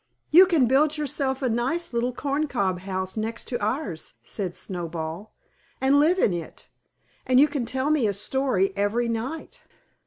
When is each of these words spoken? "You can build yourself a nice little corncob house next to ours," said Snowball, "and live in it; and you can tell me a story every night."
"You 0.31 0.47
can 0.47 0.65
build 0.65 0.97
yourself 0.97 1.43
a 1.43 1.47
nice 1.49 1.93
little 1.93 2.11
corncob 2.11 2.79
house 2.79 3.15
next 3.15 3.47
to 3.49 3.63
ours," 3.63 4.15
said 4.23 4.55
Snowball, 4.55 5.31
"and 5.79 5.99
live 5.99 6.17
in 6.17 6.33
it; 6.33 6.67
and 7.27 7.39
you 7.39 7.47
can 7.47 7.67
tell 7.67 7.91
me 7.91 8.07
a 8.07 8.13
story 8.13 8.73
every 8.75 9.07
night." 9.07 9.61